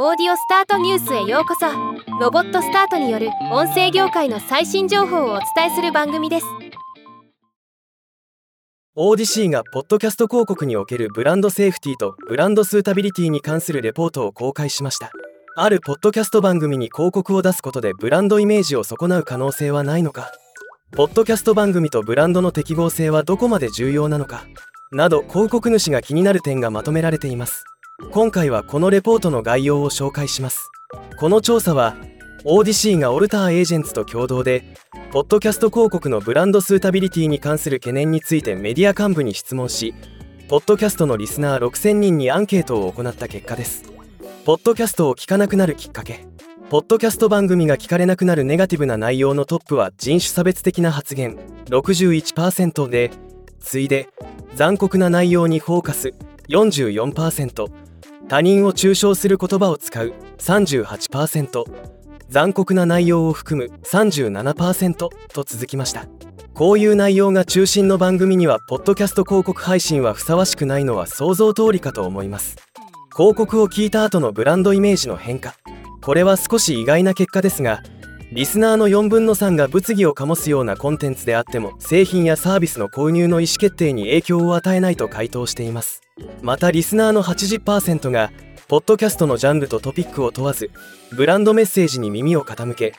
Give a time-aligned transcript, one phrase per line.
[0.00, 1.66] オーディオスタートニュースへようこそ。
[2.20, 6.46] ロボットスタートによる音声業界の最新情報をお伝えする番組です。
[8.94, 15.10] オーディシーがポッドキャスト広告におけるブランドセーフティとブランドスータビリティに関するレポートを公開しました。
[15.56, 20.30] あるポッドキャスト番組に広告を出すことでブランドイメージを損なう可能性はないのか。
[20.92, 24.44] ポッドキャスト番組とブランドの適合性はどこまで重要なのか。
[24.92, 27.64] など広告主が気になる点がまとめられています。
[28.10, 30.70] 今回はこのレポートの概要を紹介します。
[31.18, 31.94] この調査は
[32.44, 34.64] オーディシーがオルターエージェンツと共同で
[35.12, 39.94] ポッドキャスト広告のブランドスータビリティに関する懸念についてメディア幹部に質問し
[40.48, 43.84] ポッドキャストのリスナー6000人にアンケートを行った結果です。
[44.44, 46.26] ポッドキャストを聞かなくなるきっかけ。
[46.70, 51.36] ポッドキャスト番組が聞かれなくなるネガティブな内容のトップは人種差別的な発言。
[51.66, 53.10] 61%で
[53.60, 54.08] 次いで
[54.54, 56.14] 残酷な内容にフォーカス。
[56.48, 57.87] 44%
[58.28, 61.64] 他人を中傷する言葉を使う38%
[62.28, 65.10] 残酷な内容を含む37%と
[65.44, 66.06] 続きました。
[66.52, 72.56] こういう内容が中心の番組にはポッドキャスト広告配信はふさわしくないのは想像通りかと思います。
[73.16, 75.54] 広告を聞いた後のブランドイメージの変化。
[76.02, 77.82] これは少し意外な結果ですが
[78.30, 86.02] リスナーの4分の3が物議を醸すようなコンテンツであっても製品やサービスの購入の意思決定に影響を与えないと回答しています。
[86.42, 88.30] またリスナーの80%が
[88.66, 90.70] ポッドキャストのジャンルとトピックを問わず
[91.16, 92.92] ブランドメッセージに耳を傾け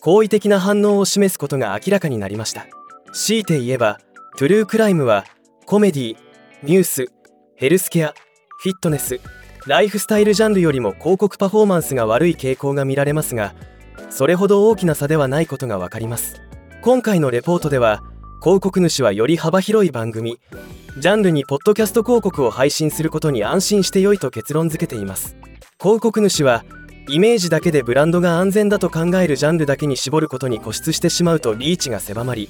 [0.00, 2.66] 好意的な反応を示すことが明らかになりました。
[3.12, 3.98] 強いて言えば
[4.38, 5.24] トゥルークライムは
[5.66, 6.16] コメディ
[6.62, 7.06] ニュース
[7.56, 8.14] ヘルスケア
[8.60, 9.18] フィットネス
[9.66, 13.54] ライフスタイルジャンルよりも広告パフォーマンスが悪い傾向が見られますが
[14.10, 16.40] それほど大きな差ではないことが分かります。
[16.82, 18.02] 今回のレポートでは
[18.42, 20.38] 広告主はより幅広い番組
[20.98, 25.36] ジャンルにポッドキャスト広告を配信することに安心して良いと結論付けています。
[25.80, 26.64] 広告主は
[27.08, 32.48] イメージだけでブランドが安全だと考えるジャンルだけに絞ることに固執してしまうとリーチが狭まり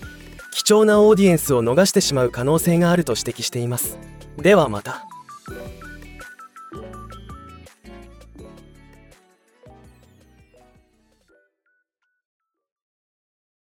[0.53, 3.99] 貴重なオーディエンスを逃してしまう可能性があると指摘しています。
[4.37, 5.07] ではまた。